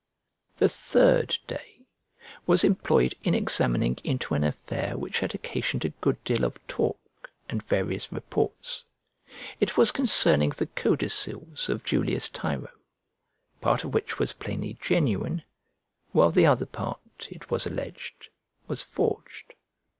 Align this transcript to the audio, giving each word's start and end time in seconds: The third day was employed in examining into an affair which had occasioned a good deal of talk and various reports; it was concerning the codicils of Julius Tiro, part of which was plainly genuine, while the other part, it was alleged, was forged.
The 0.57 0.67
third 0.67 1.37
day 1.45 1.83
was 2.47 2.63
employed 2.63 3.13
in 3.23 3.35
examining 3.35 3.99
into 4.03 4.33
an 4.33 4.43
affair 4.43 4.97
which 4.97 5.19
had 5.19 5.35
occasioned 5.35 5.85
a 5.85 5.89
good 6.01 6.23
deal 6.23 6.43
of 6.43 6.57
talk 6.65 6.99
and 7.47 7.61
various 7.61 8.11
reports; 8.11 8.83
it 9.59 9.77
was 9.77 9.91
concerning 9.91 10.49
the 10.49 10.65
codicils 10.65 11.69
of 11.69 11.83
Julius 11.83 12.29
Tiro, 12.29 12.71
part 13.59 13.83
of 13.83 13.93
which 13.93 14.17
was 14.17 14.33
plainly 14.33 14.73
genuine, 14.73 15.43
while 16.13 16.31
the 16.31 16.47
other 16.47 16.65
part, 16.65 17.27
it 17.29 17.51
was 17.51 17.67
alleged, 17.67 18.27
was 18.67 18.81
forged. 18.81 19.53